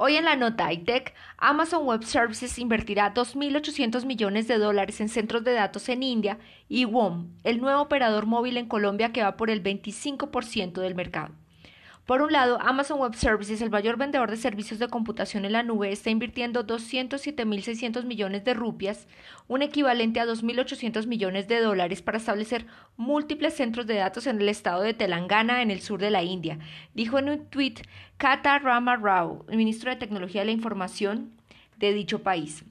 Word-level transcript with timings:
Hoy 0.00 0.14
en 0.14 0.26
la 0.26 0.36
nota 0.36 0.72
iTech, 0.72 1.12
Amazon 1.38 1.84
Web 1.84 2.04
Services 2.04 2.60
invertirá 2.60 3.12
2.800 3.12 4.06
millones 4.06 4.46
de 4.46 4.56
dólares 4.56 5.00
en 5.00 5.08
centros 5.08 5.42
de 5.42 5.54
datos 5.54 5.88
en 5.88 6.04
India 6.04 6.38
y 6.68 6.84
WOM, 6.84 7.32
el 7.42 7.60
nuevo 7.60 7.82
operador 7.82 8.26
móvil 8.26 8.58
en 8.58 8.68
Colombia 8.68 9.10
que 9.10 9.24
va 9.24 9.36
por 9.36 9.50
el 9.50 9.60
25% 9.60 10.80
del 10.80 10.94
mercado. 10.94 11.34
Por 12.08 12.22
un 12.22 12.32
lado, 12.32 12.58
Amazon 12.62 13.00
Web 13.00 13.16
Services, 13.16 13.60
el 13.60 13.68
mayor 13.68 13.98
vendedor 13.98 14.30
de 14.30 14.38
servicios 14.38 14.78
de 14.78 14.88
computación 14.88 15.44
en 15.44 15.52
la 15.52 15.62
nube, 15.62 15.92
está 15.92 16.08
invirtiendo 16.08 16.66
207.600 16.66 18.06
millones 18.06 18.44
de 18.44 18.54
rupias, 18.54 19.06
un 19.46 19.60
equivalente 19.60 20.18
a 20.18 20.24
2.800 20.24 21.06
millones 21.06 21.48
de 21.48 21.60
dólares, 21.60 22.00
para 22.00 22.16
establecer 22.16 22.64
múltiples 22.96 23.52
centros 23.52 23.86
de 23.86 23.96
datos 23.96 24.26
en 24.26 24.40
el 24.40 24.48
estado 24.48 24.80
de 24.80 24.94
Telangana, 24.94 25.60
en 25.60 25.70
el 25.70 25.82
sur 25.82 26.00
de 26.00 26.08
la 26.08 26.22
India, 26.22 26.58
dijo 26.94 27.18
en 27.18 27.28
un 27.28 27.44
tuit 27.44 27.80
Kata 28.16 28.58
Rama 28.58 28.96
Rao, 28.96 29.44
ministro 29.50 29.90
de 29.90 29.96
Tecnología 29.96 30.40
de 30.40 30.46
la 30.46 30.52
Información 30.52 31.32
de 31.76 31.92
dicho 31.92 32.22
país. 32.22 32.64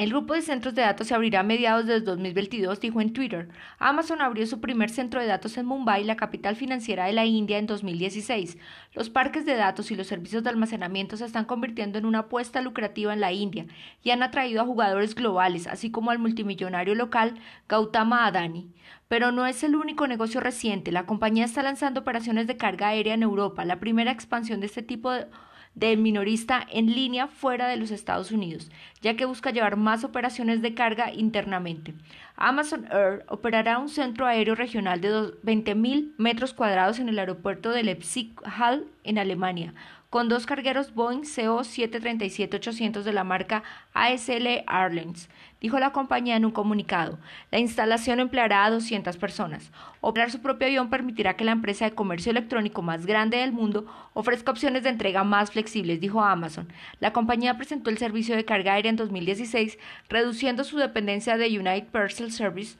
El 0.00 0.08
grupo 0.08 0.32
de 0.32 0.40
centros 0.40 0.74
de 0.74 0.80
datos 0.80 1.08
se 1.08 1.14
abrirá 1.14 1.40
a 1.40 1.42
mediados 1.42 1.84
de 1.84 2.00
2022, 2.00 2.80
dijo 2.80 3.02
en 3.02 3.12
Twitter. 3.12 3.50
Amazon 3.78 4.22
abrió 4.22 4.46
su 4.46 4.58
primer 4.58 4.88
centro 4.88 5.20
de 5.20 5.26
datos 5.26 5.58
en 5.58 5.66
Mumbai, 5.66 6.04
la 6.04 6.16
capital 6.16 6.56
financiera 6.56 7.04
de 7.04 7.12
la 7.12 7.26
India, 7.26 7.58
en 7.58 7.66
2016. 7.66 8.56
Los 8.94 9.10
parques 9.10 9.44
de 9.44 9.56
datos 9.56 9.90
y 9.90 9.96
los 9.96 10.06
servicios 10.06 10.42
de 10.42 10.48
almacenamiento 10.48 11.18
se 11.18 11.26
están 11.26 11.44
convirtiendo 11.44 11.98
en 11.98 12.06
una 12.06 12.20
apuesta 12.20 12.62
lucrativa 12.62 13.12
en 13.12 13.20
la 13.20 13.32
India 13.32 13.66
y 14.02 14.08
han 14.08 14.22
atraído 14.22 14.62
a 14.62 14.64
jugadores 14.64 15.14
globales, 15.14 15.66
así 15.66 15.90
como 15.90 16.10
al 16.10 16.18
multimillonario 16.18 16.94
local 16.94 17.34
Gautama 17.68 18.24
Adani. 18.24 18.72
Pero 19.06 19.32
no 19.32 19.44
es 19.44 19.62
el 19.64 19.76
único 19.76 20.06
negocio 20.06 20.40
reciente. 20.40 20.92
La 20.92 21.04
compañía 21.04 21.44
está 21.44 21.62
lanzando 21.62 22.00
operaciones 22.00 22.46
de 22.46 22.56
carga 22.56 22.88
aérea 22.88 23.12
en 23.12 23.22
Europa, 23.22 23.66
la 23.66 23.80
primera 23.80 24.12
expansión 24.12 24.60
de 24.60 24.66
este 24.66 24.82
tipo 24.82 25.10
de 25.12 25.26
del 25.74 25.98
minorista 25.98 26.66
en 26.70 26.86
línea 26.86 27.26
fuera 27.26 27.68
de 27.68 27.76
los 27.76 27.90
Estados 27.90 28.32
Unidos, 28.32 28.70
ya 29.00 29.16
que 29.16 29.24
busca 29.24 29.50
llevar 29.50 29.76
más 29.76 30.04
operaciones 30.04 30.62
de 30.62 30.74
carga 30.74 31.12
internamente. 31.12 31.94
Amazon 32.36 32.86
Air 32.90 33.24
operará 33.28 33.78
un 33.78 33.88
centro 33.88 34.26
aéreo 34.26 34.54
regional 34.54 35.00
de 35.00 35.08
20.000 35.08 36.14
metros 36.18 36.54
cuadrados 36.54 36.98
en 36.98 37.08
el 37.08 37.18
aeropuerto 37.18 37.70
de 37.70 37.82
Leipzig-Hall, 37.84 38.86
en 39.04 39.18
Alemania, 39.18 39.74
con 40.10 40.28
dos 40.28 40.44
cargueros 40.44 40.92
Boeing 40.92 41.22
CO 41.22 41.60
737-800 41.60 43.02
de 43.02 43.12
la 43.12 43.22
marca 43.22 43.62
ASL 43.94 44.64
Airlines, 44.66 45.30
dijo 45.60 45.78
la 45.78 45.92
compañía 45.92 46.34
en 46.34 46.44
un 46.44 46.50
comunicado. 46.50 47.20
La 47.52 47.60
instalación 47.60 48.18
empleará 48.18 48.64
a 48.64 48.70
200 48.70 49.16
personas. 49.18 49.70
Operar 50.00 50.32
su 50.32 50.42
propio 50.42 50.66
avión 50.66 50.90
permitirá 50.90 51.36
que 51.36 51.44
la 51.44 51.52
empresa 51.52 51.84
de 51.84 51.94
comercio 51.94 52.30
electrónico 52.30 52.82
más 52.82 53.06
grande 53.06 53.36
del 53.36 53.52
mundo 53.52 53.86
ofrezca 54.12 54.50
opciones 54.50 54.82
de 54.82 54.88
entrega 54.88 55.22
más 55.22 55.52
flexibles, 55.52 56.00
dijo 56.00 56.20
Amazon. 56.20 56.72
La 56.98 57.12
compañía 57.12 57.56
presentó 57.56 57.88
el 57.88 57.98
servicio 57.98 58.34
de 58.34 58.44
carga 58.44 58.74
aérea 58.74 58.90
en 58.90 58.96
2016, 58.96 59.78
reduciendo 60.08 60.64
su 60.64 60.76
dependencia 60.76 61.36
de 61.36 61.56
United 61.56 61.88
Parcel 61.88 62.32
Service 62.32 62.76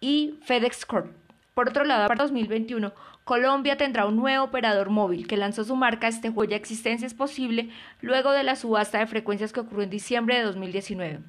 y 0.00 0.38
FedEx 0.42 0.86
Corp. 0.86 1.29
Por 1.54 1.68
otro 1.68 1.84
lado, 1.84 2.08
para 2.08 2.22
2021, 2.24 2.92
Colombia 3.24 3.76
tendrá 3.76 4.06
un 4.06 4.16
nuevo 4.16 4.44
operador 4.44 4.90
móvil 4.90 5.26
que 5.26 5.36
lanzó 5.36 5.64
su 5.64 5.76
marca 5.76 6.08
este 6.08 6.32
cuya 6.32 6.56
existencia 6.56 7.06
es 7.06 7.14
posible 7.14 7.70
luego 8.00 8.32
de 8.32 8.42
la 8.42 8.56
subasta 8.56 8.98
de 8.98 9.06
frecuencias 9.06 9.52
que 9.52 9.60
ocurrió 9.60 9.84
en 9.84 9.90
diciembre 9.90 10.36
de 10.36 10.42
2019. 10.42 11.20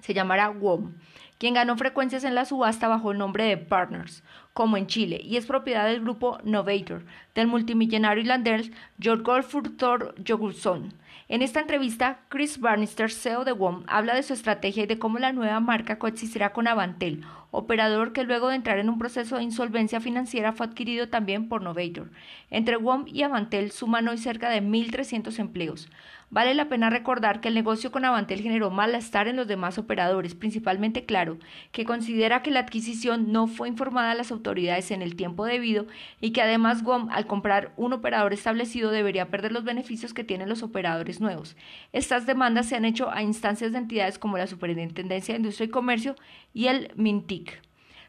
Se 0.00 0.14
llamará 0.14 0.50
WOM, 0.50 0.94
quien 1.38 1.54
ganó 1.54 1.76
frecuencias 1.76 2.24
en 2.24 2.34
la 2.34 2.44
subasta 2.44 2.88
bajo 2.88 3.12
el 3.12 3.18
nombre 3.18 3.44
de 3.44 3.56
Partners, 3.56 4.22
como 4.52 4.76
en 4.76 4.88
Chile, 4.88 5.20
y 5.22 5.36
es 5.36 5.46
propiedad 5.46 5.86
del 5.86 6.00
grupo 6.00 6.38
Novator, 6.42 7.04
del 7.34 7.46
multimillonario 7.46 8.22
irlandés 8.22 8.72
Jorgolfur 9.02 9.76
Thor 9.76 10.14
Jogurson. 10.26 10.92
En 11.30 11.42
esta 11.42 11.60
entrevista, 11.60 12.20
Chris 12.30 12.58
Barnister, 12.58 13.10
CEO 13.10 13.44
de 13.44 13.52
WOM, 13.52 13.84
habla 13.86 14.14
de 14.14 14.22
su 14.22 14.32
estrategia 14.32 14.84
y 14.84 14.86
de 14.86 14.98
cómo 14.98 15.18
la 15.18 15.30
nueva 15.30 15.60
marca 15.60 15.98
coexistirá 15.98 16.54
con 16.54 16.66
Avantel, 16.66 17.22
operador 17.50 18.14
que 18.14 18.24
luego 18.24 18.48
de 18.48 18.56
entrar 18.56 18.78
en 18.78 18.88
un 18.88 18.98
proceso 18.98 19.36
de 19.36 19.42
insolvencia 19.42 20.00
financiera 20.00 20.52
fue 20.52 20.64
adquirido 20.64 21.10
también 21.10 21.50
por 21.50 21.60
Novator. 21.60 22.08
Entre 22.50 22.78
WOM 22.78 23.04
y 23.06 23.24
Avantel 23.24 23.72
suman 23.72 24.08
hoy 24.08 24.16
cerca 24.16 24.48
de 24.48 24.62
1.300 24.62 25.38
empleos. 25.38 25.90
Vale 26.30 26.54
la 26.54 26.70
pena 26.70 26.88
recordar 26.88 27.42
que 27.42 27.48
el 27.48 27.54
negocio 27.54 27.92
con 27.92 28.06
Avantel 28.06 28.40
generó 28.40 28.70
malestar 28.70 29.28
en 29.28 29.36
los 29.36 29.46
demás 29.46 29.76
operadores, 29.76 30.34
principalmente 30.34 31.04
Claro, 31.04 31.27
que 31.72 31.84
considera 31.84 32.42
que 32.42 32.50
la 32.50 32.60
adquisición 32.60 33.32
no 33.32 33.46
fue 33.46 33.68
informada 33.68 34.12
a 34.12 34.14
las 34.14 34.30
autoridades 34.30 34.90
en 34.90 35.02
el 35.02 35.16
tiempo 35.16 35.44
debido 35.44 35.86
y 36.20 36.30
que 36.30 36.42
además 36.42 36.82
WOM, 36.82 37.10
al 37.10 37.26
comprar 37.26 37.72
un 37.76 37.92
operador 37.92 38.32
establecido, 38.32 38.90
debería 38.90 39.28
perder 39.28 39.52
los 39.52 39.64
beneficios 39.64 40.14
que 40.14 40.24
tienen 40.24 40.48
los 40.48 40.62
operadores 40.62 41.20
nuevos. 41.20 41.56
Estas 41.92 42.26
demandas 42.26 42.68
se 42.68 42.76
han 42.76 42.84
hecho 42.84 43.10
a 43.10 43.22
instancias 43.22 43.72
de 43.72 43.78
entidades 43.78 44.18
como 44.18 44.38
la 44.38 44.46
Superintendencia 44.46 45.34
de 45.34 45.40
Industria 45.40 45.66
y 45.66 45.70
Comercio 45.70 46.16
y 46.54 46.66
el 46.66 46.92
MINTIC. 46.96 47.60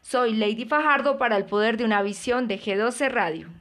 Soy 0.02 0.34
Lady 0.34 0.64
Fajardo 0.64 1.18
para 1.18 1.36
el 1.36 1.44
poder 1.44 1.76
de 1.76 1.84
una 1.84 2.02
visión 2.02 2.48
de 2.48 2.58
G12 2.58 3.10
Radio. 3.10 3.60